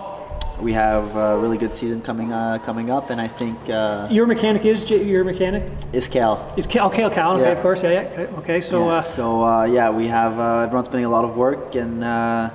we 0.61 0.73
have 0.73 1.17
a 1.17 1.37
really 1.37 1.59
good 1.59 1.75
season 1.75 2.01
coming 2.01 2.33
uh, 2.33 2.59
coming 2.59 2.93
up. 2.93 3.11
And 3.11 3.21
I 3.21 3.27
think 3.27 3.59
uh, 3.69 4.07
Your 4.09 4.27
mechanic 4.29 4.65
is 4.65 4.85
J- 4.85 5.03
your 5.03 5.25
mechanic 5.25 5.65
is 5.93 6.07
Kale. 6.07 6.55
is 6.57 6.65
Cal, 6.69 6.89
Cal 6.89 7.11
Cal, 7.11 7.33
okay, 7.39 7.43
Yeah. 7.43 7.49
of 7.57 7.61
course, 7.61 7.83
yeah, 7.83 7.91
yeah. 7.91 8.27
okay, 8.39 8.61
so 8.61 8.85
yeah, 8.85 8.93
uh, 8.99 9.03
so 9.03 9.43
uh, 9.45 9.65
yeah, 9.65 9.91
we 9.91 10.07
have 10.07 10.39
uh, 10.39 10.61
everyone's 10.63 10.87
putting 10.87 11.07
a 11.07 11.11
lot 11.11 11.25
of 11.25 11.35
work, 11.37 11.75
and 11.75 12.05
uh, 12.05 12.51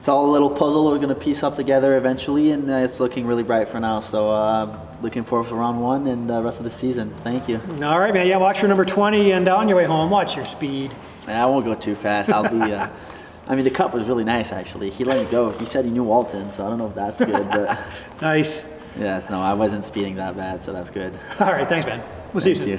it's 0.00 0.08
all 0.08 0.30
a 0.30 0.32
little 0.32 0.48
puzzle 0.48 0.86
we're 0.86 0.98
gonna 0.98 1.14
piece 1.14 1.42
up 1.42 1.56
together 1.56 1.98
eventually, 1.98 2.52
and 2.52 2.70
uh, 2.70 2.76
it's 2.76 3.00
looking 3.00 3.26
really 3.26 3.42
bright 3.42 3.68
for 3.68 3.78
now. 3.78 4.00
So 4.00 4.30
uh, 4.30 4.78
looking 5.02 5.24
forward 5.24 5.46
for 5.46 5.56
round 5.56 5.78
one 5.78 6.06
and 6.06 6.26
the 6.30 6.40
rest 6.40 6.56
of 6.56 6.64
the 6.64 6.70
season. 6.70 7.14
Thank 7.22 7.50
you. 7.50 7.60
all 7.82 8.00
right, 8.00 8.14
man. 8.14 8.26
Yeah, 8.26 8.38
watch 8.38 8.62
your 8.62 8.68
number 8.68 8.86
20, 8.86 9.32
and 9.32 9.46
on 9.46 9.68
your 9.68 9.76
way 9.76 9.84
home, 9.84 10.08
watch 10.08 10.36
your 10.36 10.46
speed. 10.46 10.90
And 11.28 11.36
I 11.36 11.44
won't 11.44 11.66
go 11.66 11.74
too 11.74 11.94
fast. 11.96 12.32
I'll 12.32 12.48
be. 12.48 12.72
Uh, 12.72 12.88
I 13.46 13.54
mean, 13.54 13.64
the 13.64 13.70
cup 13.70 13.92
was 13.92 14.06
really 14.06 14.24
nice 14.24 14.52
actually. 14.52 14.88
He 14.88 15.04
let 15.04 15.22
me 15.22 15.30
go. 15.30 15.50
He 15.50 15.66
said 15.66 15.84
he 15.84 15.90
knew 15.90 16.04
Walton, 16.04 16.50
so 16.50 16.64
I 16.64 16.70
don't 16.70 16.78
know 16.78 16.86
if 16.88 16.94
that's 16.94 17.18
good, 17.18 17.48
but 17.50 17.78
Nice. 18.22 18.62
yes, 18.98 19.28
no, 19.28 19.38
I 19.38 19.52
wasn't 19.52 19.84
speeding 19.84 20.14
that 20.16 20.34
bad, 20.34 20.64
so 20.64 20.72
that's 20.72 20.88
good. 20.88 21.12
All 21.40 21.52
right, 21.52 21.68
thanks, 21.68 21.84
man. 21.84 22.02
We'll 22.32 22.40
see 22.42 22.50
you 22.50 22.54
soon. 22.56 22.68
you. 22.68 22.78